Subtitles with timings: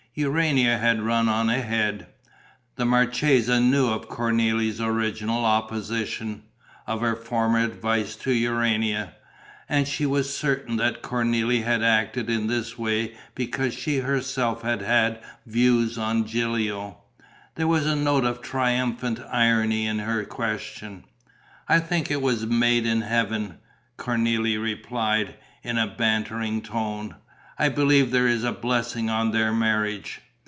[0.13, 2.05] Urania had run on ahead.
[2.75, 6.43] The marchesa knew of Cornélie's original opposition,
[6.85, 9.13] of her former advice to Urania;
[9.69, 14.81] and she was certain that Cornélie had acted in this way because she herself had
[14.81, 16.97] had views on Gilio.
[17.55, 21.05] There was a note of triumphant irony in her question.
[21.69, 23.59] "I think it was made in Heaven,"
[23.97, 27.15] Cornélie replied, in a bantering tone.
[27.59, 30.21] "I believe there is a blessing on their marriage."